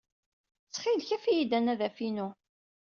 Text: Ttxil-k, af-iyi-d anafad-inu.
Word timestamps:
Ttxil-k, 0.65 1.09
af-iyi-d 1.15 1.51
anafad-inu. 1.57 2.27